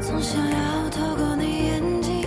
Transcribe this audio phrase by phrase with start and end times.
[0.00, 2.24] 总想要透过你眼睛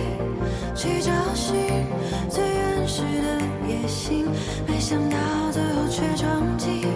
[0.76, 1.84] 去找寻
[2.30, 4.28] 最原始的野心，
[4.64, 5.16] 没想到
[5.50, 6.86] 最后却撞击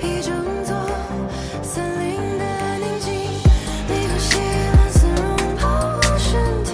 [0.00, 0.32] 一整
[0.64, 0.74] 座
[1.62, 3.12] 森林的宁静。
[3.86, 6.72] 你呼吸蓝色绒袍身体。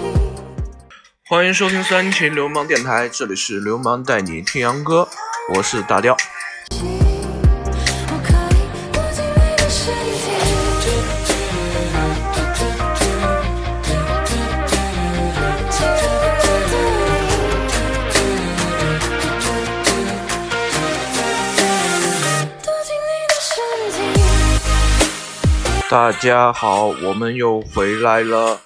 [1.27, 5.09] 欢迎收听三秦流氓电台，这里是流氓带你听洋歌，
[5.53, 6.15] 我是大调。
[25.87, 28.59] 大家好，我们又回来了。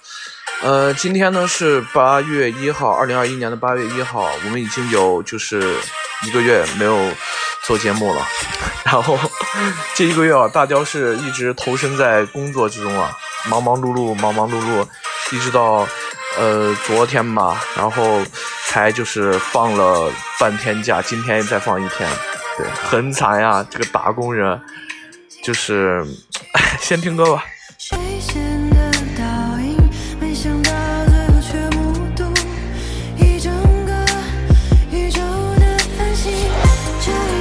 [0.62, 5.76] 呃，今天呢是八月一号，二零二一年的八月一号，我们已经有就是
[6.24, 6.98] 一个月没有
[7.64, 8.26] 做节目了。
[8.84, 9.18] 然后
[9.94, 13.14] 这一个月啊，大雕是一直投身在工作之中啊，
[13.50, 14.86] 忙忙碌碌，忙忙碌碌，
[15.30, 15.86] 一直到
[16.38, 18.22] 呃昨天吧，然后
[18.66, 22.08] 才就是放了半天假，今天再放一天，
[22.56, 24.58] 对，很惨呀，这个打工人。
[25.42, 26.04] 就是，
[26.80, 27.44] 先听歌吧。
[27.78, 27.98] 这一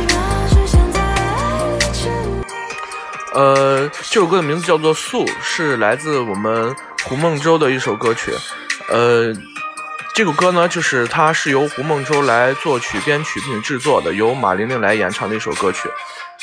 [0.07, 0.16] 秒
[0.49, 2.03] 只想在爱里沉
[3.33, 8.33] 呃，这首歌的名字叫做《素》，是来自我们胡梦舟的一首歌曲。
[8.89, 9.33] 呃，
[10.16, 15.89] 这首歌呢，就是它是由胡梦舟来作曲、编曲并制作的，由马玲玲来演唱的一首歌曲。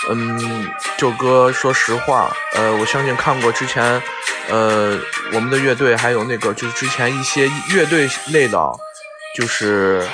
[0.09, 4.01] 嗯，这首歌说实话，呃，我相信看过之前，
[4.49, 4.97] 呃，
[5.33, 8.59] 我们的乐队还有那个就是之前一些乐队类的，
[9.37, 10.07] 就是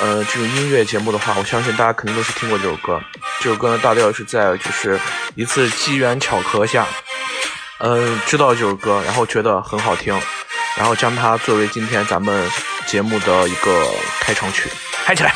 [0.00, 3.00] 呃这种音乐节目的话，我相信大家肯定都是听过这首歌。
[3.40, 5.00] 这首歌呢，大调是在就是
[5.34, 6.86] 一次机缘巧合下，
[7.78, 10.14] 嗯、知道这首歌，然后觉得很好听，
[10.76, 12.48] 然后将它作为今天咱们
[12.86, 13.86] 节目的一个
[14.20, 14.70] 开场曲，
[15.04, 15.34] 嗨起来！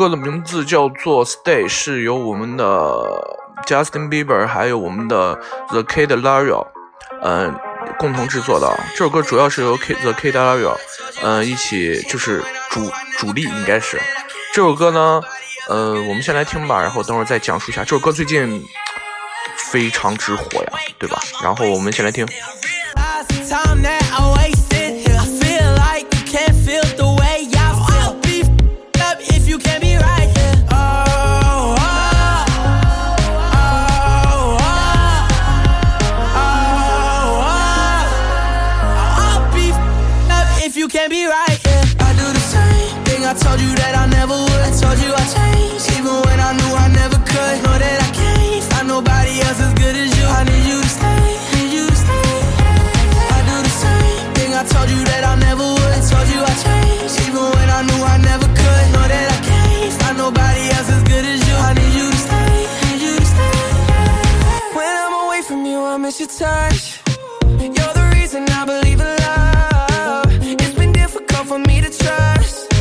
[0.00, 2.64] 歌的名字叫做《Stay》，是由我们的
[3.66, 5.38] Justin Bieber 还有我们的
[5.68, 6.66] The Kid Laroi，
[7.20, 7.54] 嗯，
[7.98, 8.66] 共同制作的。
[8.92, 10.74] 这首歌主要是由 K The Kid Laroi，
[11.22, 14.00] 嗯，一起就是主主力应该是。
[14.54, 15.20] 这首歌呢，
[15.68, 17.84] 嗯，我们先来听吧，然后等会儿再讲述一下。
[17.84, 18.64] 这首歌最近
[19.58, 21.20] 非常之火呀，对吧？
[21.42, 22.26] 然后我们先来听。
[66.40, 67.02] Touch.
[67.60, 70.32] You're the reason I believe in love.
[70.40, 72.72] It's been difficult for me to trust,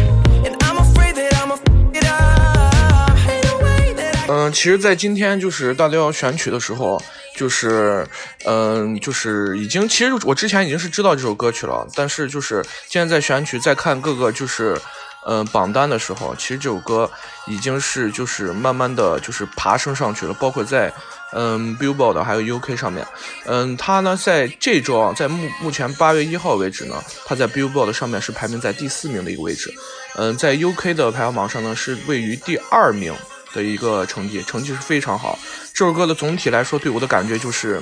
[0.46, 1.64] and I'm afraid that I'ma f
[1.94, 3.18] it up.
[3.28, 7.02] Ain't no way that I 嗯，其实，在今天就是大家要选曲的时候，
[7.36, 8.08] 就是，
[8.46, 14.80] 嗯，就是已经，其实我之前已经是知道这首歌曲了，但是就是现在在选曲，在看各个就是，
[15.28, 17.12] 嗯，榜单的时候，其实这首歌
[17.46, 20.94] 已经是就是慢慢的就是爬升上去了，包括在
[21.34, 23.06] 嗯 Billboard 还有 UK 上面，
[23.46, 26.96] 嗯，它呢在这周啊，在目目前八月一号为止呢，
[27.26, 29.74] 它在 Billboard 上面是排名在第四名的一个位置，
[30.16, 33.14] 嗯，在 UK 的排行榜上呢是位于第二名。
[33.52, 35.36] 的一个成绩，成绩是非常好。
[35.74, 37.81] 这首歌的总体来说，对我的感觉就是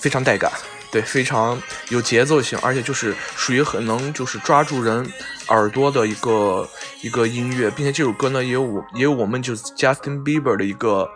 [0.00, 0.50] 非常带感，
[0.90, 5.08] 对，非常有节奏性，而且就是属于很能就是抓住人
[5.46, 6.68] 耳朵的一个
[7.02, 11.08] 一个音乐，并且这首歌呢也有我也有我们就是 Justin Bieber 的一个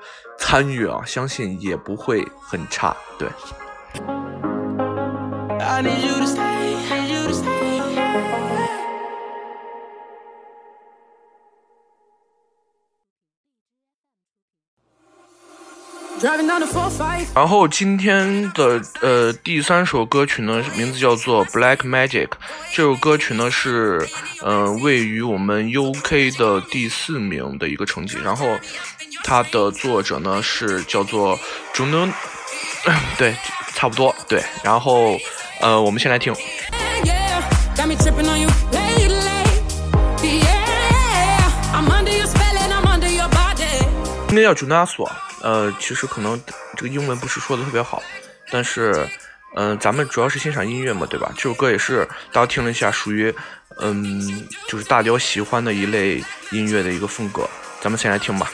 [0.44, 2.94] 参与啊，相信也不会很差。
[3.16, 3.28] 对，
[17.34, 22.28] 然后今天的呃第三首歌曲呢，名字叫做《Black Magic》。
[22.72, 24.08] 这首歌曲呢是
[24.44, 28.16] 嗯、呃、位于我们 UK 的第四名的一个成绩。
[28.22, 28.56] 然后
[29.24, 31.36] 它的作者呢是叫做
[31.74, 32.12] Juno，
[33.18, 33.34] 对，
[33.74, 34.40] 差不多对。
[34.62, 35.18] 然后
[35.60, 36.32] 呃，我们先来听。
[44.28, 45.10] 应该叫 Junasu。
[45.42, 46.40] 呃，其实可能
[46.76, 48.02] 这个英文不是说的特别好，
[48.50, 49.08] 但是，
[49.56, 51.30] 嗯、咱们主要是欣赏音乐嘛，对吧？
[51.34, 53.34] 这首歌也是大家听了一下，属于，
[53.78, 56.22] 嗯，就是大家喜欢的一类
[56.52, 57.48] 音乐的一个风格。
[57.80, 58.50] 咱们先来听吧。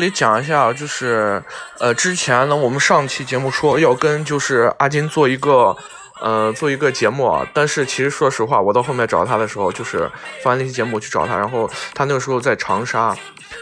[0.00, 1.42] 里讲一下，就是
[1.78, 5.76] 呃，之前呢，我们上期节目说要跟就是阿金做一个
[6.20, 10.10] 呃做一个节目啊，但是其实说实话，我到后面找他的时候，就是
[10.42, 13.16] 发完那期节目去找他，然后他那个时候在长沙，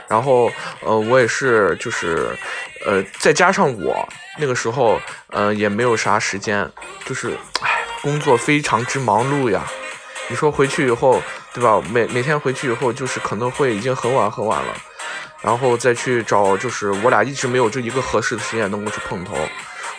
[0.06, 0.50] 然后
[0.82, 2.29] 呃，我也是就是
[2.87, 4.08] 呃，再加上我
[4.38, 5.00] 那个时候
[5.31, 6.70] 呃也没有啥时间，
[7.05, 9.62] 就是唉，工作非常之忙碌呀。
[10.31, 11.23] 你说回去以后，
[11.55, 11.81] 对吧？
[11.90, 14.75] 每每天回去以后，就是可能会已经很晚很晚了。
[15.43, 19.35] 然后再去找，就是我俩一直没有这一个合适的时间能够去碰头。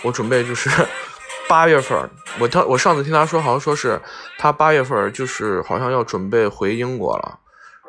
[0.02, 0.70] 我准备就是
[1.48, 2.10] 八月份，
[2.40, 4.00] 我他我上次听他说，好像说是
[4.38, 7.40] 他八月份就是好像要准备回英国了。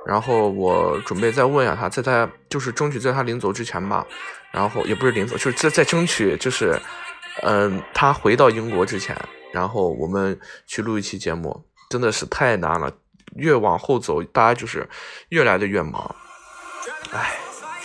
[0.07, 4.07] 然后我准备再问一下他，在他就是争取在他临走之前吧，
[4.51, 6.81] 然后也不是临走，就是在在争取就是，
[7.43, 9.15] 嗯、他回到英国之前，
[9.53, 12.91] 然后我们去录一期节目，真的是太难了。
[13.37, 14.89] 越往后走，大家就是
[15.29, 16.17] 越来的越忙。
[17.13, 17.37] 唉，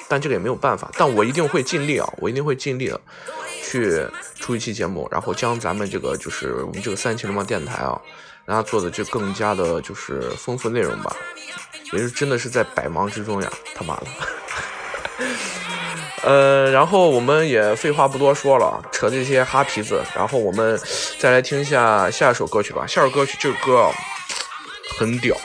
[0.07, 3.01] 但这个也没有办法，但我一定会尽力啊，我一定会尽力的
[3.63, 4.05] 去
[4.39, 7.99] 出一期节目，然后将咱们这个就是我们这个三七流氓电台啊，
[8.45, 11.15] 让它做的就更加的就是丰富内容吧，
[11.91, 14.05] 也是真的是在百忙之中呀，他妈的。
[16.21, 20.79] 呃，然后我们也废话不多说了，扯这些哈皮子，然后我们
[21.19, 22.85] 再来听一下下一首歌曲吧。
[22.87, 23.91] 下首歌曲这个歌，
[24.97, 25.35] 很屌，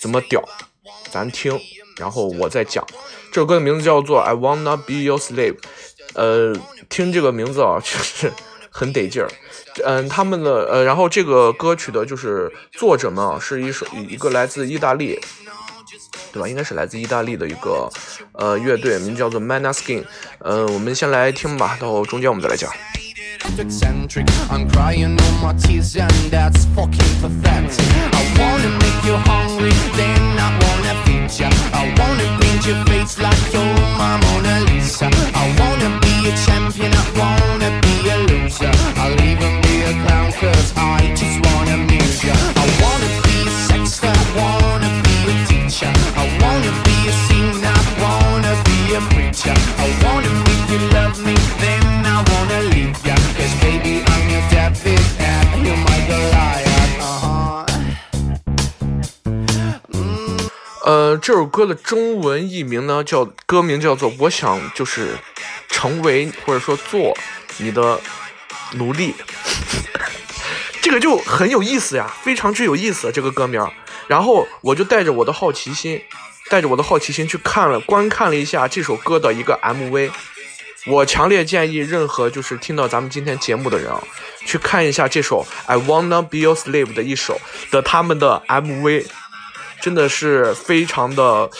[0.00, 0.42] 怎么屌？
[1.12, 1.60] 咱听，
[1.96, 2.84] 然后我再讲。
[3.30, 5.54] 这首歌的名字叫做《I Wanna Be Your Slave》，
[6.14, 6.54] 呃，
[6.88, 8.32] 听这个名字啊，就是
[8.70, 9.28] 很得劲儿。
[9.84, 15.18] 嗯，他们的呃，然后这个歌曲的就是作者们啊，是一首一个来自意大利，
[16.32, 16.46] 对吧？
[16.46, 17.88] 应该是来自意大利的一个
[18.32, 20.04] 呃乐队，名字叫做 Manaskin。
[20.40, 22.70] 呃，我们先来听吧，到中间我们再来讲。
[23.58, 24.26] eccentric.
[24.50, 27.84] I'm crying all my tears, and that's fucking pathetic.
[28.12, 30.71] I wanna make you hungry, then I wanna
[31.28, 31.48] feed ya.
[31.72, 33.62] I wanna paint your face like you're
[33.98, 35.08] my Mona Lisa.
[35.34, 38.72] I wanna be a champion, I wanna be a loser.
[38.96, 42.34] I'll even be a clown, cause I just wanna amuse ya.
[42.34, 45.92] I wanna be a sexter, I wanna be a teacher.
[46.16, 49.81] I wanna be a singer, I wanna be a preacher.
[60.84, 65.16] 呃，这首歌的中文译名呢，叫歌名叫做《我想就是
[65.68, 67.16] 成为或者说做
[67.58, 68.00] 你的
[68.72, 69.14] 奴隶，
[70.82, 73.64] 这个就很有意思呀，非常之有意思这个歌名。
[74.08, 76.02] 然后我就带着我的好奇心，
[76.50, 80.10] 带着我的好奇心去看了观看了一下这首歌的一个 MV。
[80.86, 84.02] 我强烈建议任何就是听到咱们今天节目的人啊，
[84.44, 89.06] 去看一下这首《I Wanna Be Your Slave》的一首的他们的 MV，
[89.82, 91.50] 真的是非常的，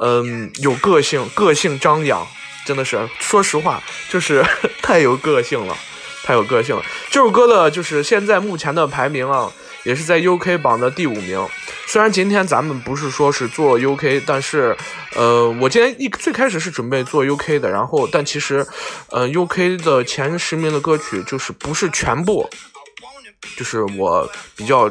[0.00, 2.24] 嗯，有个性，个性张扬，
[2.64, 4.42] 真的是，说实话，就是
[4.80, 5.76] 太有个性了，
[6.22, 6.82] 太有个性了。
[7.10, 9.50] 这首歌的就是现在目前的排名啊，
[9.82, 11.44] 也是在 UK 榜的第五名。
[11.88, 14.74] 虽然今天咱们不是说是做 UK，但是，
[15.14, 18.64] 呃，我今天一最开始是准备做 UK 的，然后，但其实，
[19.10, 22.48] 呃，UK 的前十名的歌曲就是不是全部，
[23.56, 24.90] 就是我比较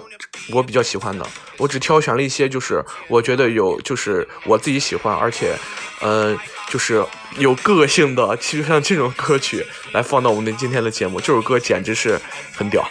[0.52, 1.26] 我比较喜欢的，
[1.58, 5.56] 我只挑选了一些，就是我觉得有，就是我自己喜欢，而且，
[6.00, 6.38] 呃，
[6.70, 7.06] 就是
[7.38, 12.20] 有个性的，其实像这种歌曲来放到我们的今天的节目，这首歌简直是
[12.54, 12.88] 很屌。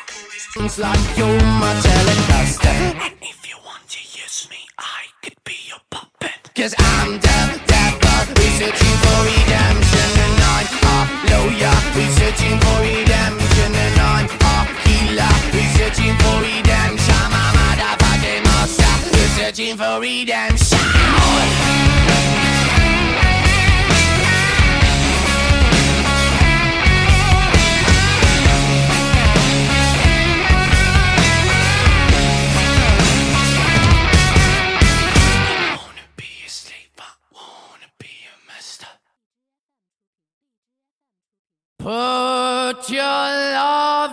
[15.92, 17.24] searching for redemption.
[17.30, 20.78] My motherfucking monster is searching for redemption.
[41.78, 44.09] Put your love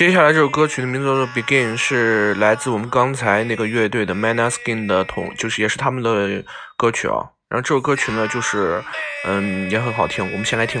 [0.00, 6.42] 接下来这首歌曲的名字叫做《Begin》，是来自我们刚才那个乐队的 Manaskin 的同，就是也是他们的
[6.78, 7.20] 歌曲啊。
[7.50, 8.82] 然后这首歌曲呢，就是
[9.26, 10.80] 嗯也很好听，我们先来听。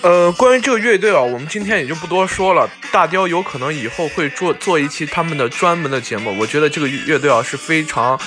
[0.00, 2.70] 呃，关于这个乐队啊，我们今天也就不多说了。
[2.92, 6.34] 大雕有可能以后会做做一期他们的专门的节目。
[6.38, 8.18] 我觉得这个乐队啊是非常，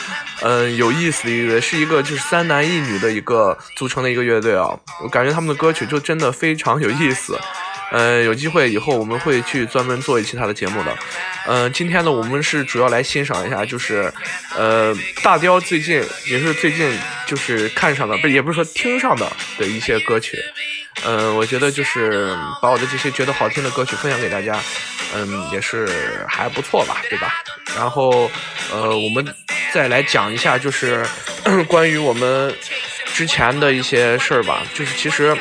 [0.41, 4.69] 嗯、有意思的一个，是一个就是三男一女的一个组成的一个乐队啊。
[5.01, 7.39] 我感觉他们的歌曲就真的非常有意思。
[7.91, 10.97] 呃，有机会以后我们会去专门做一期他的节目的。
[11.47, 14.11] 嗯、今天呢，我们是主要来欣赏一下，就是，
[14.57, 16.93] 呃，大雕最近也是最近
[17.25, 20.37] 就是看上的，不也不是说听上的的一些歌曲。
[21.05, 24.59] 嗯，我觉得就是把我的这些觉得好听的歌曲分享给大家，
[25.15, 27.33] 嗯，也是还不错吧，对吧？
[27.75, 28.29] 然后，
[28.71, 29.25] 呃，我们
[29.73, 31.05] 再来讲一下，就是
[31.67, 32.53] 关于我们
[33.13, 34.61] 之前的一些事儿吧。
[34.75, 35.35] 就是其实，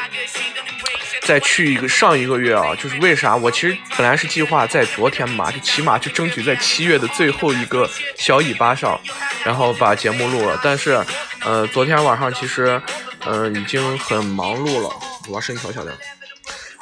[1.23, 8.99] 在去一个上一个月啊，就是为啥我其实本来是计划在昨天嘛，就起码就争取在七月的最后一个小尾巴上，
[9.45, 10.59] 然后把节目录了。
[10.62, 11.05] 但是，
[11.45, 12.81] 呃，昨天晚上其实，
[13.26, 14.88] 嗯、已经很忙碌了。
[15.30, 15.96] 我把声音调小点，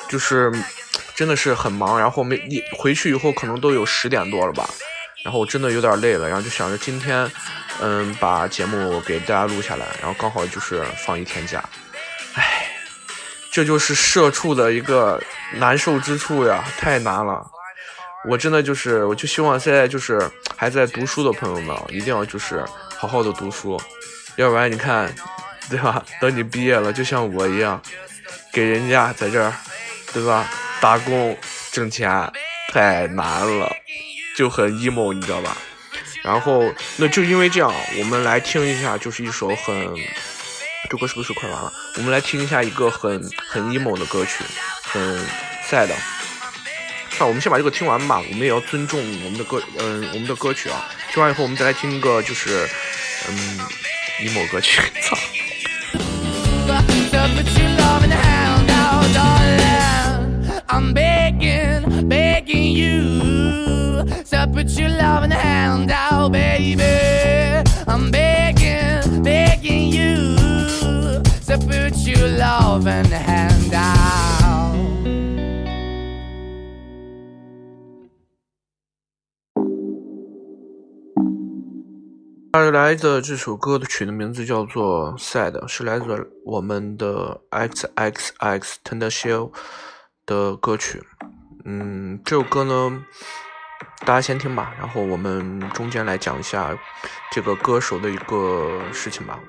[0.08, 0.50] 就是
[1.14, 2.00] 真的是很忙。
[2.00, 4.68] 然后没一回去以后，可能都有十点多了吧。
[5.24, 7.30] 然后我真的有点累了，然后就想着今天，
[7.80, 11.62] 嗯，把节目给大家录下来，然后刚好就是放一天假。
[12.34, 12.66] 唉，
[13.52, 15.22] 这就是社畜的一个
[15.54, 17.44] 难受之处呀，太难了。
[18.28, 22.64] 我真的就是，我就希望现在就是还在读书的朋友们，一定要就是
[22.96, 23.80] 好好的读书，
[24.36, 25.12] 要不然你看，
[25.68, 26.02] 对吧？
[26.20, 27.80] 等你毕业了，就像我一样，
[28.58, 29.54] 给人家在这儿，
[30.12, 30.50] 对吧？
[30.80, 31.38] 打工
[31.70, 32.10] 挣钱
[32.72, 33.72] 太难了，
[34.36, 35.56] 就很 emo，你知道吧？
[36.24, 36.64] 然后
[36.96, 39.88] 那就因为这样，我们来听一下，就是一首很，
[40.90, 41.72] 这歌是不是快完了？
[41.98, 44.42] 我们来听一下一个很很 emo 的歌曲，
[44.82, 45.24] 很
[45.70, 45.88] sad。
[47.20, 50.84] 那我们先把这个听完吧，我们也要尊重我们的歌，嗯、我们的歌曲啊。
[51.12, 52.68] 听完以后，我们再来听一个就是，
[53.28, 53.60] 嗯
[54.20, 54.80] ，emo 歌曲。
[55.00, 55.16] 操！
[60.78, 64.04] I'm begging, begging you.
[64.30, 66.84] To put your love in the hand out, baby.
[67.88, 70.36] I'm begging, begging you.
[71.48, 73.98] To put your love in the hand out.
[82.70, 88.74] 来的这首歌的曲的名字叫做《Sad》，是来自我们的 XXX
[90.28, 91.02] 的歌曲。
[91.64, 93.02] 嗯，这首歌呢，
[94.04, 96.76] 大家先听吧，然后我们中间来讲一下
[97.32, 99.40] 这个歌手的一个事情吧。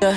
[0.00, 0.16] Yeah.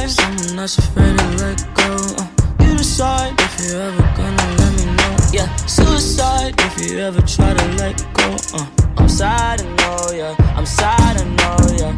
[0.00, 0.06] I?
[0.06, 1.90] Someone that's afraid to let go.
[2.16, 2.26] Uh,
[2.64, 5.16] you decide if you're ever gonna let me know.
[5.30, 8.36] Yeah, suicide if you ever try to let go.
[8.54, 8.66] Uh,
[8.96, 10.54] I'm sad, I know, yeah.
[10.56, 11.94] I'm sad, I know, yeah.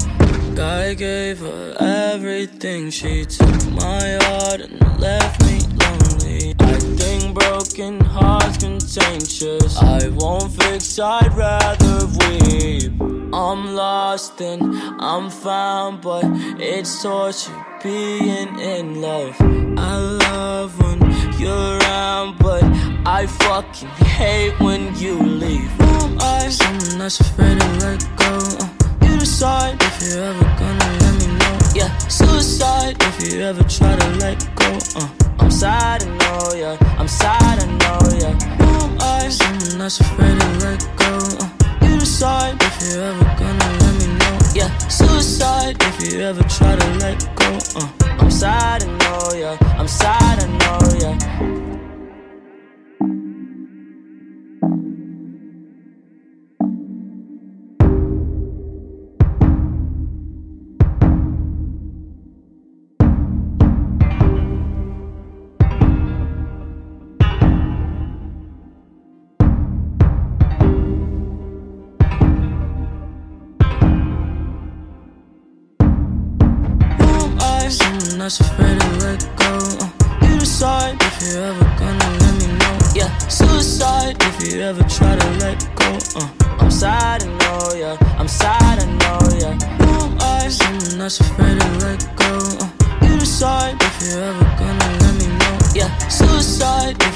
[0.60, 2.90] I gave her everything.
[2.90, 6.54] She took my heart and left me lonely.
[6.58, 9.78] I think broken hearts contagious.
[9.78, 12.92] I won't fix, I'd rather weep.
[13.32, 14.62] I'm lost and
[15.00, 16.24] I'm found, but
[16.58, 19.36] it's torture being in love.
[19.76, 21.00] I love when
[21.38, 22.62] you're around, but
[23.04, 25.70] I fucking hate when you leave.
[25.80, 26.48] Who I?
[26.48, 28.38] Someone that's afraid to let go.
[28.60, 28.68] Uh,
[29.06, 31.58] you decide if you're ever gonna let me know.
[31.74, 33.91] Yeah, suicide if you ever try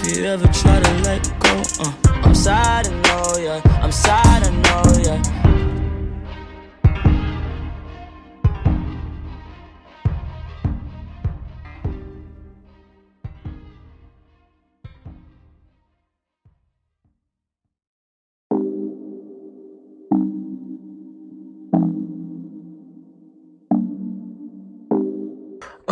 [0.06, 0.75] you ever try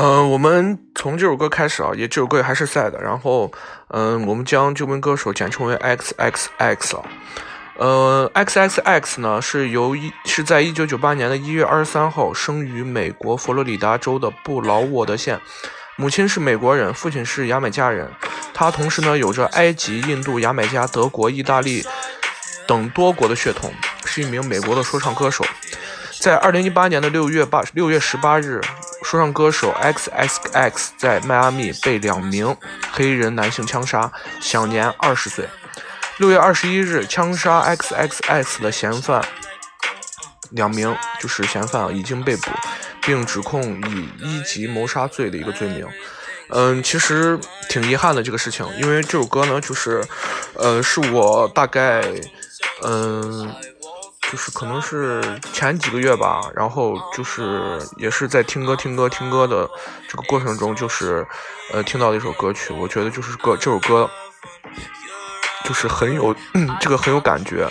[0.04, 3.50] 嗯、我们从这首歌开始啊，也这首歌也还是 sad，然后，
[3.88, 7.02] 嗯、我们将这名歌手简称为 X X X 啊。
[7.78, 15.40] 呃，X X X 呢是由一是在一九九八年的一月二十三号生于美国佛罗里达州的布劳沃德县，
[15.96, 18.06] 母亲是美国人，父亲是牙买加人。
[18.52, 21.82] 他同时呢有着埃及、印度、牙买加、德国、意大利
[22.68, 23.72] 等多国的血统，
[24.04, 25.42] 是一名美国的说唱歌手。
[26.20, 28.60] 在二零一八年的六月八六月十八日，
[29.04, 32.56] 说唱歌手 X X X 在迈阿密被两名
[32.90, 35.46] 黑人男性枪杀，享年二十岁。
[36.16, 39.22] 六月二十一日，枪杀 X X X 的嫌犯
[40.50, 42.50] 两名就是嫌犯已经被捕，
[43.02, 45.86] 并指控以一级谋杀罪的一个罪名。
[46.48, 47.38] 嗯，其实
[47.68, 50.02] 挺遗憾的这个事情，因为这首歌呢，就是，
[50.54, 52.02] 呃，是我大概，
[52.82, 53.54] 嗯，
[54.34, 59.70] 就是可能是前几个月吧，然后就是也是在听歌、听歌、听歌的
[60.08, 61.24] 这个过程中，就是，
[61.72, 64.10] 呃，听到的一首歌曲，我觉得就是歌这首歌，
[65.64, 66.34] 就是很有
[66.80, 67.68] 这个很有感觉。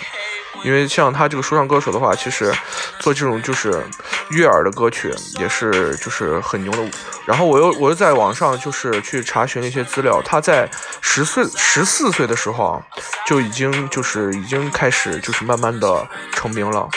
[0.64, 2.52] 因为像他这个说唱歌手的话，其实
[2.98, 3.84] 做这种就是
[4.30, 6.90] 悦耳的歌曲也是就是很牛的。
[7.26, 10.68] 然后我又我又在网上就是去查询了一些资料，他在
[11.00, 12.82] 十岁十四岁的时候啊，
[13.26, 16.88] 就已经就是已经开始就是慢慢的成名了。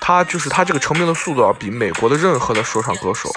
[0.00, 3.30] 他就是他这个成名的速度啊，比美国的任何的说唱歌手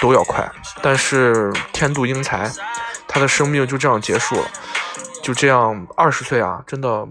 [0.00, 0.48] 都要快。
[0.80, 2.50] 但是天妒英才，
[3.06, 4.48] 他的生命就这样结束了，
[5.22, 7.06] 就这样二十岁啊，真的。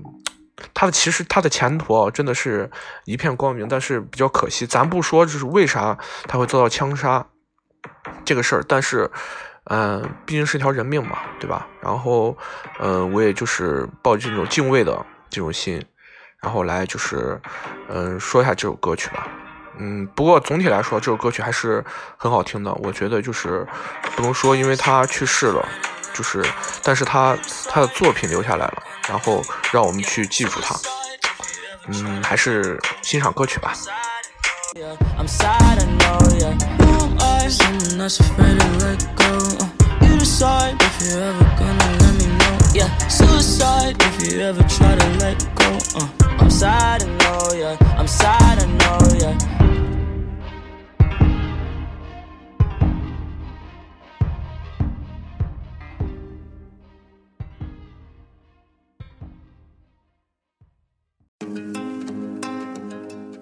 [0.74, 2.70] 他的其实他的前途啊，真的是
[3.06, 4.66] 一片光明，但是比较可惜。
[4.66, 7.26] 咱不说就是为啥他会遭到枪杀
[8.24, 9.10] 这个事儿，但是，
[9.66, 11.68] 嗯、毕竟是条人命嘛，对吧？
[11.82, 12.38] 然后，
[12.80, 15.84] 嗯、我也就是抱着这种敬畏的这种心，
[16.42, 17.40] 然后来就是，
[17.90, 19.28] 嗯、说一下这首歌曲吧。
[19.78, 21.84] 嗯，不过总体来说，这首歌曲还是
[22.16, 22.74] 很好听的。
[22.76, 23.68] 我觉得就是
[24.16, 25.68] 不能说因为他去世了，
[26.16, 26.42] 就是，
[26.82, 30.74] 但是他他的作品留下来了，然后让我们去记住他。
[31.88, 33.74] 嗯，还是欣赏歌曲吧。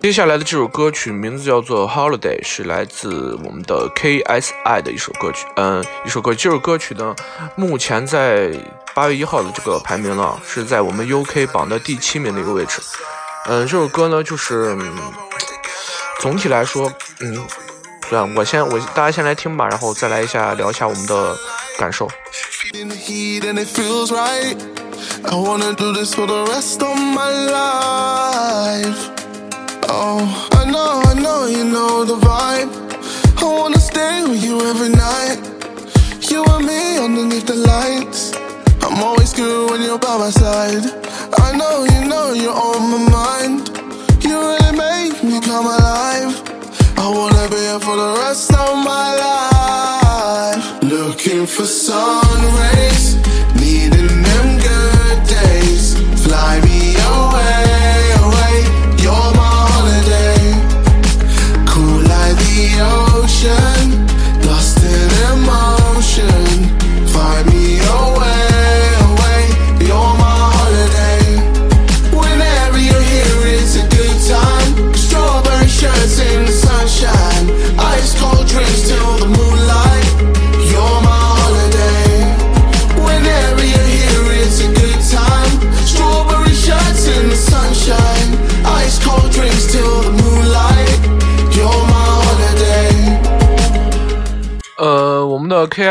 [0.03, 5.47] 接下来的这首歌曲名字叫做《Holiday》，是来自我们的 KSI 的一首歌曲。
[5.55, 6.35] 嗯，一首歌。
[6.35, 7.15] 这首歌曲呢，
[7.55, 8.51] 目前在
[8.93, 12.81] 八月一号的这个排名呢，是在我们 UK 榜的第七名的一个位置。
[13.45, 14.77] 嗯，这首歌呢，就是、
[16.19, 17.41] 总体来说，嗯，
[18.09, 21.33] 对啊，我先我大家先来听吧，然后再来一下聊一下我们的
[21.79, 22.09] 感受。
[29.95, 32.71] Oh, I know, I know, you know the vibe.
[33.37, 35.37] I wanna stay with you every night.
[36.31, 38.33] You and me underneath the lights.
[38.81, 40.85] I'm always good when you're by my side.
[41.37, 43.69] I know, you know, you're on my mind.
[44.23, 46.41] You really make me come alive.
[46.97, 50.65] I wanna be here for the rest of my life.
[50.81, 53.17] Looking for sun rays,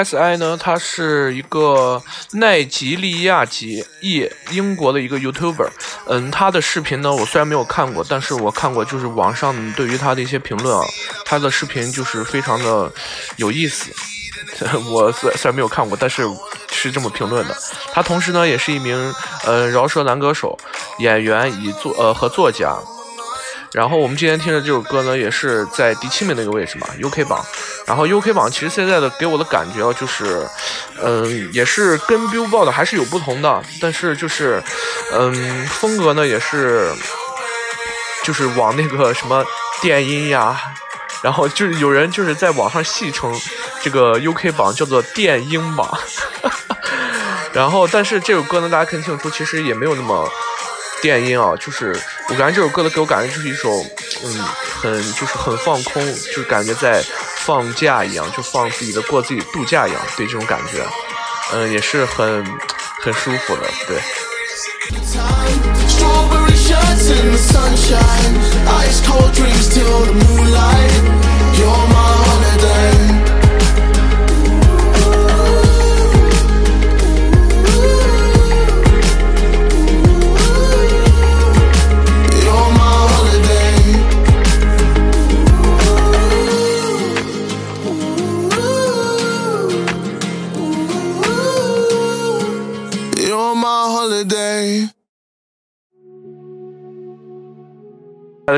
[0.04, 5.68] S.I 呢，他是一个奈及利亚籍裔英国的一个 YouTuber。
[6.06, 10.84] 嗯，他的视频呢，我虽然没有看过，但是我看过就是网上对于他的一些评论啊，
[11.24, 12.92] 他的视频就是非常的
[13.36, 13.92] 有意思。
[14.90, 16.24] 我虽虽然没有看过，但是
[16.70, 17.56] 是这么评论的。
[17.92, 20.58] 他同时呢，也是一名呃饶舌男歌手、
[20.98, 22.76] 演员以作呃和作家。
[23.72, 27.44] 然后我们今天听的这首歌呢，也是在第七名的一个位置嘛，UK 榜。
[27.86, 30.46] 然后 UK 榜其实现在的给我的感觉啊，就是，
[31.02, 34.62] 嗯，也是跟 Billboard 还是有不同的，但是就是，
[35.12, 36.92] 嗯，风格呢也是，
[38.22, 39.42] 就是往那个什么
[39.80, 40.60] 电音呀，
[41.22, 43.34] 然后就是有人就是在网上戏称
[43.80, 45.88] 这个 UK 榜叫做电音榜。
[47.52, 50.30] 然后，但是这首歌呢，大家可以听出，其实也没有那么
[51.02, 51.94] 电音啊，就是
[52.28, 53.84] 我感觉这首歌的给我感觉就是一首，
[54.24, 54.38] 嗯，
[54.80, 56.02] 很就是很放空，
[56.34, 57.04] 就感觉在
[57.38, 60.86] 放假一样，就放自己的过自己度假一样，对这种感觉，
[61.52, 62.46] 嗯，也是很
[63.00, 64.00] 很舒服的，对。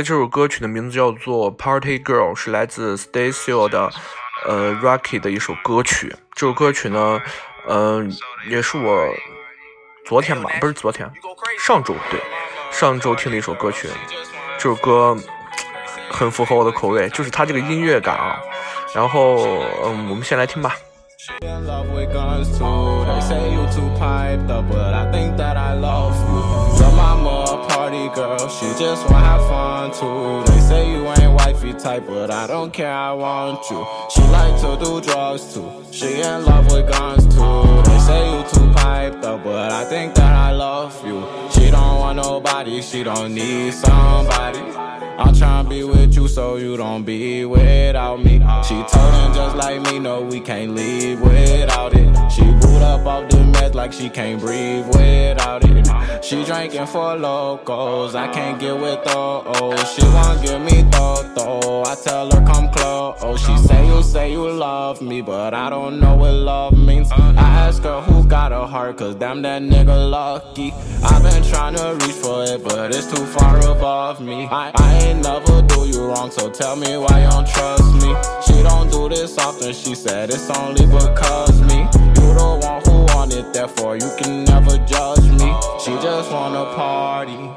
[0.03, 3.91] 这首歌曲的名字叫做《Party Girl》，是来自 Stacy 的
[4.47, 6.15] 呃 Rocky 的一首歌曲。
[6.35, 7.21] 这首歌曲呢，
[7.69, 8.13] 嗯、
[8.49, 9.09] 也是我
[10.05, 11.11] 昨天吧，不是昨天，
[11.65, 12.21] 上周对，
[12.71, 13.89] 上周听的一首歌曲。
[14.59, 15.17] 这首歌
[16.11, 18.41] 很符合我的口味，就是它这个音乐感啊。
[18.95, 19.37] 然后，
[19.85, 20.75] 嗯，我们先来听吧。
[27.85, 30.51] Party girl, she just wanna have fun too.
[30.51, 33.87] They say you ain't wifey type, but I don't care, I want you.
[34.11, 35.69] She like to do drugs too.
[35.91, 37.83] She in love with guns too.
[37.87, 41.27] They say you too piped up, but I think that I love you.
[41.53, 44.61] She don't want nobody, she don't need somebody.
[45.19, 48.39] I'm tryna be with you so you don't be without me.
[48.67, 52.33] She told him just like me, no, we can't leave without it.
[52.33, 52.45] She
[52.83, 56.25] up off the meds like she can't breathe without it.
[56.25, 59.93] She drinking for locals, I can't get with those.
[59.95, 61.15] She won't give me though.
[61.95, 63.19] I tell her come close.
[63.23, 67.11] Oh, she say you say you love me, but I don't know what love means.
[67.13, 67.33] I
[67.67, 70.73] ask her who got a heart, cause damn that nigga lucky.
[71.05, 74.49] I've been trying to reach for it, but it's too far above me.
[74.51, 78.15] I, I ain't never do you wrong, so tell me why you don't trust me.
[78.47, 82.04] She don't do this often, she said it's only because me.
[82.25, 85.53] You the one who want it, therefore you can never judge me.
[85.79, 87.51] She just wanna party.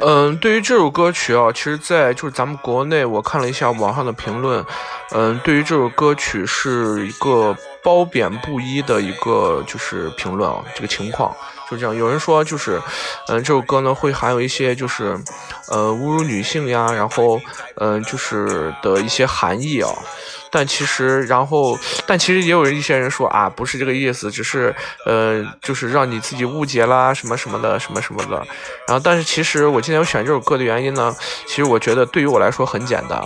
[0.00, 4.64] 嗯，对于这首歌曲啊，其实，在就是咱们国内，我看了一下网上的评论，
[5.10, 11.36] 嗯，对于这首歌曲是一个褒贬不一的一个就是评论啊，这个情况
[11.70, 11.94] 就这样。
[11.94, 12.80] 有人说就是，
[13.28, 15.18] 嗯，这首歌呢会含有一些就是，
[15.68, 17.40] 呃，侮辱女性呀，然后，
[17.76, 19.90] 嗯，就是的一些含义啊。
[20.50, 28.36] 但其实，然后，但其实也有一些人说啊，不是这个意思，只是，呃，就是让你自己误解啦，什么什么的，什么什么的。
[28.86, 31.14] 然后，但是其实我今天选这首歌的原因呢，
[31.46, 33.22] 其实我觉得对于我来说很简单，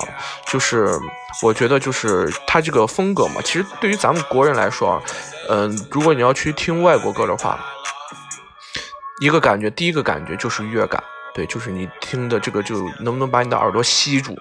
[0.49, 0.99] 就是
[1.43, 5.01] 我觉得就是它这个风格嘛，其实对于咱们国人来说，
[5.49, 7.65] 嗯、如果你要去听外国歌的话，
[9.23, 14.37] 一个感觉，第一个感觉就是乐感，对，就是你听的这个就能不能把你的耳朵吸住，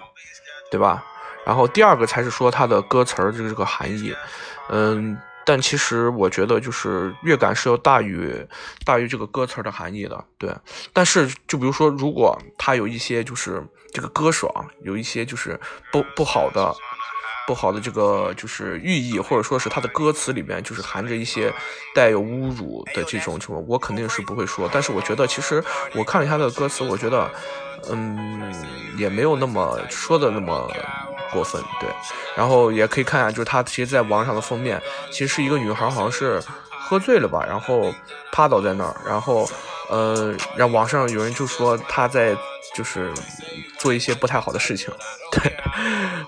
[0.70, 1.04] 对吧？
[1.46, 4.12] 然后第二个才是说它的歌词儿的这个含义，
[4.70, 5.16] 嗯，
[5.46, 8.44] 但其实我觉得就是乐感是要大于
[8.84, 10.52] 大于这个歌词儿的含义的，对。
[10.92, 15.58] 但是就比如说，如果他有一些就是这个歌手啊，有一些就是
[15.92, 16.74] 不不好的。
[17.46, 21.52] 不好的这个就是寓意，或者说是他的歌词里面就是含着一些
[21.94, 24.68] 带有侮辱的这种情况，我肯定是不会说。
[24.72, 25.62] 但是我觉得，其实
[25.94, 27.30] 我看了一下他的歌词，我觉得，
[27.90, 28.54] 嗯，
[28.96, 30.70] 也没有那么说的那么
[31.32, 31.88] 过分，对。
[32.36, 36.40] 然后也可以看一下，就是他其实在网上的封面，其实是一个女孩，好像是
[36.82, 37.92] 喝醉了吧，然后
[38.32, 39.48] 趴倒在那儿，然后
[39.88, 42.36] 呃，让网上有人就说他在
[42.74, 43.12] 就是
[43.78, 44.88] 做一些不太好的事情，
[45.32, 45.52] 对，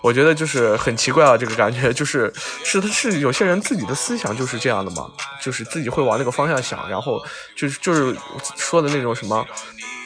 [0.02, 7.22] 我觉得就是很奇怪啊，这个感觉 就是是他是有些人自己的思想就是这样的嘛，就是自己会往那个方向想，然后
[7.56, 8.14] 就是就是
[8.56, 9.44] 说的那种什么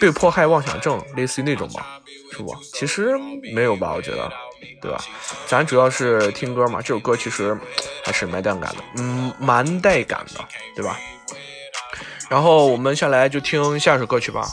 [0.01, 2.01] 被迫害妄想症，类似于那种吧，
[2.33, 2.55] 是不？
[2.75, 3.17] 其实
[3.55, 4.31] 没有吧，我觉得。
[4.81, 4.99] 对吧？
[5.47, 7.57] 咱主要是听歌嘛，这首歌其实
[8.05, 10.99] 还是蛮带感的，嗯，蛮带感的，对吧？
[12.29, 14.47] 然后我们下来就听下首歌曲吧。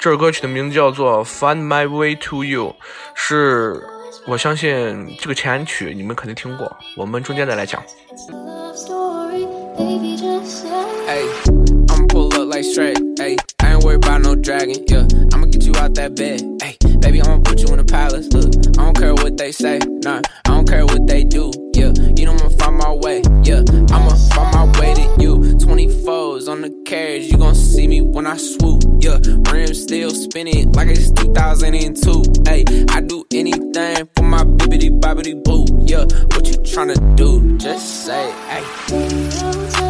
[0.00, 2.68] 这首歌曲的名字叫做《Find My Way to You》，
[3.14, 3.80] 是
[4.26, 7.82] 我相信这个前曲你们肯定听过，我们中间再来讲。
[8.30, 10.68] Love story, baby, just say.
[11.08, 11.28] Ayy,
[11.88, 13.53] I'ma pull up like straight.
[13.84, 14.82] Worried about no dragon.
[14.88, 16.40] Yeah, I'ma get you out that bed.
[16.40, 18.32] Ayy, baby, I'ma put you in a palace.
[18.32, 18.46] Look,
[18.78, 19.78] I don't care what they say.
[20.02, 21.52] Nah, I don't care what they do.
[21.74, 23.20] Yeah, you know I'ma find my way.
[23.42, 25.36] Yeah, I'ma find my way to you.
[25.58, 28.82] 24s on the carriage, you gon' see me when I swoop.
[29.00, 29.18] Yeah,
[29.52, 32.22] rims still spinning like it's 2002.
[32.48, 35.66] Ayy, I do anything for my bibbity bobbity boo.
[35.84, 37.58] Yeah, what you tryna do?
[37.58, 39.83] Just say, ayy.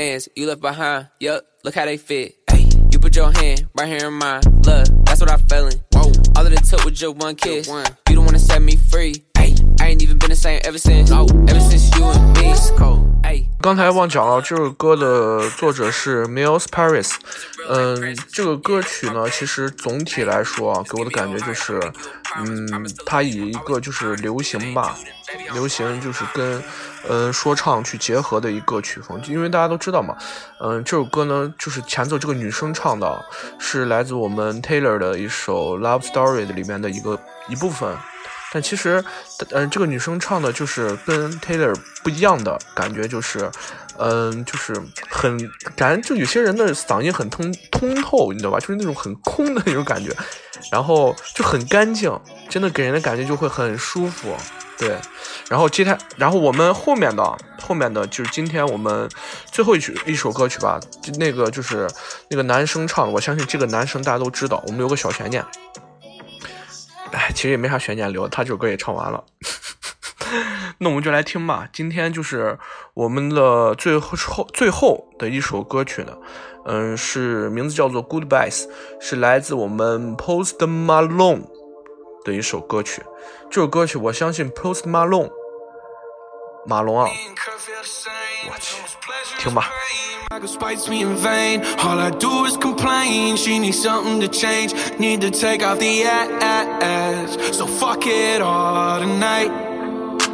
[0.00, 1.08] vans you left behind.
[1.20, 2.36] Yup, look how they fit.
[2.50, 4.40] Hey, you put your hand right here in mine.
[4.64, 5.78] Look, that's what I feeling.
[5.92, 7.68] Whoa, all of it took was just one kiss.
[7.68, 9.24] You the one that set me free.
[9.36, 11.10] Hey, I ain't even been the same ever since.
[11.10, 12.52] Oh, ever since you and me.
[12.52, 13.04] It's cold.
[13.22, 13.48] Hey.
[13.60, 17.12] 刚才忘讲了，这首歌的作者是 Miles Paris。
[17.68, 21.78] 嗯，这个歌曲呢，其实总体来说啊，给我的感觉就是，
[22.38, 24.96] 嗯，它以一个就是流行吧，
[25.53, 26.63] 流行就是跟
[27.07, 29.21] 嗯说唱去结合的一个曲风。
[29.25, 30.15] 因为大家都知道嘛，
[30.59, 33.25] 嗯，这首歌呢，就是前奏这个女生唱的，
[33.59, 37.95] 是来自我们 Taylor 的一首《Love Story》的里面的一个一部分。
[38.53, 39.01] 但其实，
[39.51, 43.49] 嗯、这个女生唱的就是跟 Taylor 不一样的感觉，就是，
[43.97, 44.73] 嗯、就是
[45.09, 45.37] 很
[45.73, 48.59] 感觉就有些人的嗓音很通通透，你知道吧？
[48.59, 50.13] 就是那种很空的那种感觉，
[50.69, 52.11] 然后就很干净，
[52.49, 54.35] 真的给人的感觉就会很舒服。
[54.81, 54.97] 对，
[55.47, 59.07] 然后接下，然后我们后面的后面的就是今天我们
[59.51, 60.79] 最后一曲一首歌曲吧，
[61.19, 61.87] 那个就是
[62.31, 65.45] 那个男生唱的，我相信这个男生大家都知道，我们有个小悬念。
[67.11, 69.23] 哎，其实也没啥悬念留，他这首歌也唱完了。
[70.79, 71.69] 那我们就来听吧。
[71.71, 72.57] 今天就是
[72.95, 76.17] 我们的最后最后的一首歌曲呢，
[76.65, 78.63] 嗯，是名字叫做《Goodbyes》，
[78.99, 81.43] 是来自我们 Post Malone
[82.25, 83.03] 的一首歌曲。
[83.50, 85.30] 这首歌曲我相信 Post Malone
[86.66, 87.08] 马龙啊，
[88.48, 88.76] 我去，
[89.38, 89.70] 听吧。
[90.28, 91.62] I like it spites me in vain.
[91.78, 93.36] All I do is complain.
[93.36, 94.74] She needs something to change.
[94.98, 97.38] Need to take off the ass.
[97.52, 99.52] So fuck it all tonight.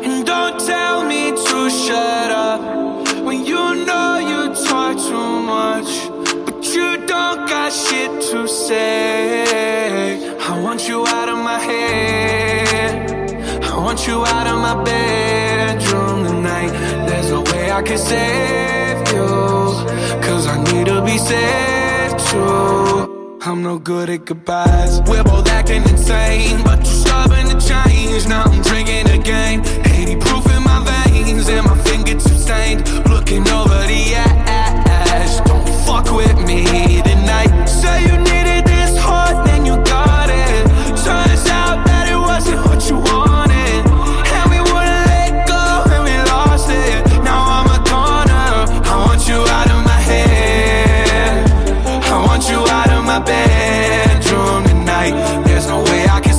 [0.03, 2.63] And don't tell me to shut up
[3.23, 6.09] when you know you talk too much.
[6.47, 10.26] But you don't got shit to say.
[10.58, 13.12] I want you out of my head.
[13.64, 16.72] I want you out of my bedroom tonight.
[17.08, 19.28] There's no way I can save you.
[20.26, 23.38] Cause I need to be saved too.
[23.46, 25.00] I'm no good at goodbyes.
[25.02, 28.28] We're both acting insane, but you're stubborn to change.
[28.28, 29.60] Now I'm drinking again.
[29.86, 32.82] 80 proof in my veins, and my fingertips stained.
[33.08, 35.40] Looking over the ash.
[35.42, 37.07] Don't fuck with me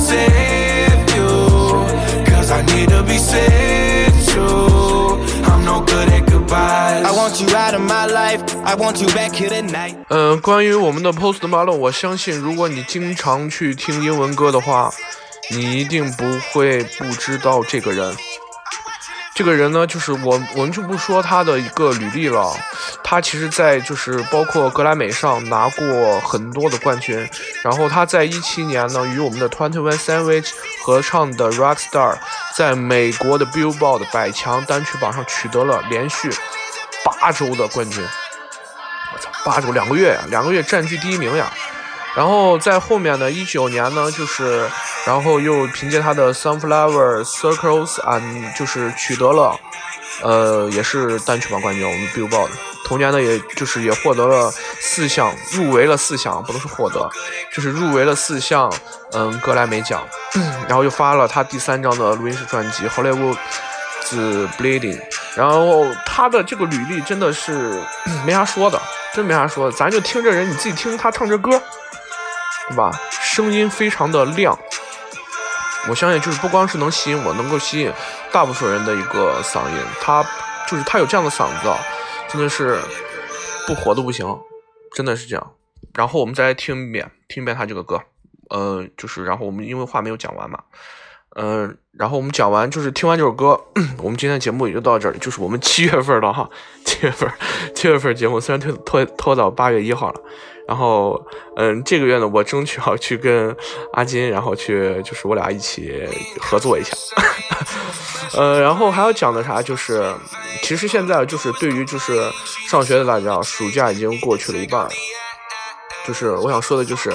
[0.09, 1.29] save you.
[2.25, 5.19] Cause I need to be saved too.
[5.45, 7.05] I'm no good at goodbyes.
[7.05, 8.41] I want you out of my life.
[8.65, 9.95] I want you back here tonight.
[10.09, 14.91] 嗯，关于我们的 Post Malone，我相信如果你经常去听英文歌的话，
[15.51, 18.15] 你一定不会不知道这个人。
[19.39, 22.51] 这个人呢，就是我，我们就不说他的一个履历了。
[23.01, 27.17] 他其实，在就是包括格莱美上拿过很多的冠军。
[27.63, 30.49] 然后他在一七年呢，与我们的 Twenty One Savage
[30.83, 32.17] 合唱的 Rockstar，
[32.53, 36.29] 在美国的 Billboard 百强单曲榜上取得了连续
[37.05, 38.05] 八周的冠军。
[39.13, 41.49] 我操，八周两个月呀，两个月占据第一名呀。
[42.15, 44.69] 然后在后面呢，一九年呢，就是，
[45.05, 49.57] 然后又凭借他的 Sunflower Circles and 就是取得了，
[50.21, 52.49] 呃，也是单曲榜冠军，我们 Billboard。
[52.85, 57.07] 同年呢，也就是也获得了四项，入围了四项，不能说获得，
[57.53, 58.73] 就是入围了四项，
[59.13, 60.01] 嗯，格莱美奖。
[60.67, 63.37] 然后又发了他第三张的录音室专辑《Hollywood
[64.03, 64.97] 子 Bleeding》，
[65.35, 67.79] 然后他的这个履历真的是
[68.25, 68.81] 没啥说的，
[69.13, 71.61] 真没啥说的，咱就听这人，你自己听他唱这歌，
[72.69, 72.91] 对吧？
[73.11, 74.57] 声音非常的亮，
[75.87, 77.91] 我相信就是不光是能吸引我，能够吸引
[78.31, 80.23] 大部分人的一个嗓音，他
[80.67, 81.77] 就是他有这样的嗓子啊，
[82.27, 82.79] 真的是
[83.65, 84.25] 不火都不行，
[84.93, 85.51] 真的是这样。
[85.95, 88.01] 然后我们再来听一遍，听一遍他这个歌，
[88.49, 90.61] 呃，就是然后我们因为话没有讲完嘛，
[91.35, 93.59] 嗯、然后我们讲完就是听完这首歌，
[94.01, 96.49] 我们今天的节目也就到这儿，就是我们七月份了哈，
[96.83, 97.29] 七月份，
[97.75, 100.21] 七月份节目虽然拖拖拖到八月一号了，
[100.67, 101.23] 然后
[101.55, 103.55] 嗯，这个月呢，我争取要去跟
[103.93, 106.03] 阿金，然后去就是我俩一起
[106.41, 106.95] 合作一下，
[108.35, 110.03] 呃，然后还要讲的啥就是，
[110.63, 112.19] 其实现在就是对于就是
[112.67, 114.89] 上学的大家，暑假已经过去了一半儿。
[116.05, 117.11] 就是我想说的，就是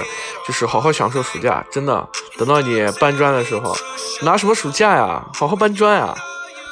[0.46, 2.08] 就是好好享受暑假，真的。
[2.36, 3.76] 等到你搬砖的时候，
[4.22, 5.24] 拿什么暑假呀？
[5.34, 6.14] 好好搬砖呀，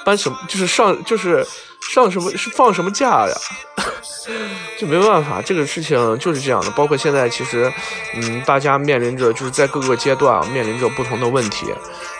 [0.05, 0.39] 搬什么？
[0.49, 1.47] 就是上就是
[1.93, 3.35] 上什么是放什么假呀？
[4.79, 6.71] 就没办法，这个事情就是这样的。
[6.73, 7.73] 包括现在，其实
[8.15, 11.67] 嗯，大家面临着就是在各个阶段面临着不同的问题。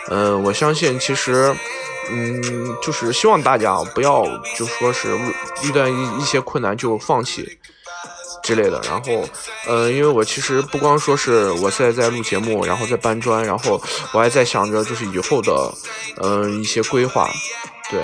[0.09, 1.55] 嗯、我相信其实。
[2.11, 2.43] 嗯，
[2.81, 4.25] 就是希望大家不要
[4.57, 5.17] 就说是
[5.63, 7.57] 遇到一一些困难就放弃，
[8.43, 8.79] 之类的。
[8.83, 9.27] 然后，
[9.65, 15.73] 呃，因为我其实不光说是我现在在录节目，然后在搬砖，然后我还在想着就是以后的，
[16.21, 17.29] 嗯、一些规划。
[17.89, 18.01] 对，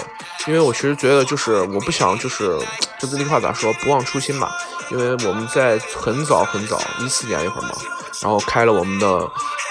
[0.48, 2.58] 因为我其实觉得就是我不想就是
[3.00, 4.50] 就这句话咋说，不忘初心嘛。
[4.92, 7.76] 因为我们在很早很早一四年那会儿嘛，
[8.22, 9.08] 然后开了我们的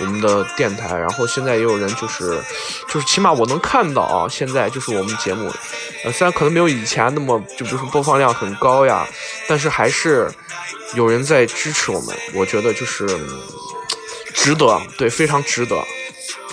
[0.01, 2.43] 我们的电台，然后现在也有人就是
[2.89, 5.53] 就是起码我能看到啊，现在就是我们节目，
[6.05, 9.07] 呃，虽然可能没有以前那么就比如说播放量很高呀，
[9.49, 10.31] 但是还是
[10.95, 13.07] 有人在支持我们，我觉得就是
[14.35, 15.77] 值得，对，非常值得，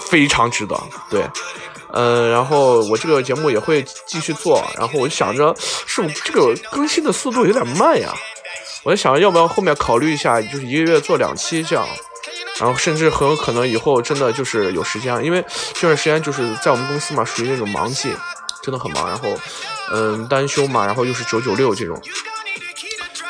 [0.10, 0.78] 非常值得，
[1.10, 1.24] 对。
[1.98, 5.56] 嗯，然后我这个节目也会继续做，然后我就想着，
[5.86, 8.14] 是不这个更新的速度有点慢呀？
[8.86, 11.86] 我就想要不要后面考虑一下，就是一个月做两期这样，
[12.60, 18.16] 然后甚至很有可能以后真的就是有时间，因为这段时间就是在我们公司嘛，属于那种忙季，
[18.62, 19.08] 真的很忙。
[19.08, 19.28] 然后，
[19.92, 22.00] 嗯，单休嘛，然后又是九九六这种，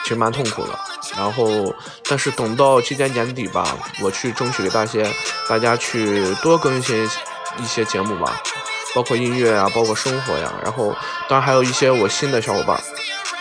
[0.04, 0.78] 其实蛮痛苦的。
[1.16, 1.74] 然后，
[2.10, 5.00] 但是等到今年年底吧，我去争取给大家
[5.48, 7.10] 大家去多更新
[7.60, 8.42] 一些节目吧，
[8.94, 10.52] 包括音乐啊，包括生活呀。
[10.62, 10.94] 然后，
[11.30, 12.78] 当然还有一些我新的小伙伴，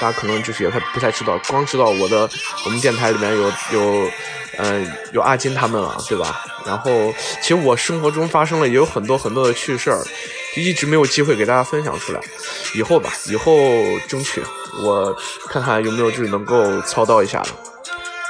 [0.00, 2.28] 大家可能就是也太不太知道，光知道我的
[2.64, 3.42] 我们电台里面有
[3.72, 4.10] 有，
[4.58, 6.44] 嗯、有阿金他们了，对吧？
[6.66, 10.02] 然后，其实我生活中发生了也有很多很多的趣事儿，
[10.54, 12.20] 就一直没有机会给大家分享出来。
[12.74, 13.54] 以后吧，以后
[14.08, 14.42] 争取
[14.82, 15.14] 我
[15.48, 17.48] 看看有没有就是能够操刀一下的。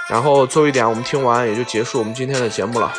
[0.08, 2.92] 然后最后一点，我们听完也就结束我们今天的节目了。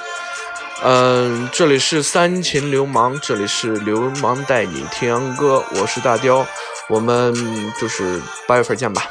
[0.84, 6.46] 嗯，这里是三秦流氓，这里是流氓带你听歌，我是大雕，
[6.88, 7.34] 我们
[7.80, 9.04] 就是八月份见吧。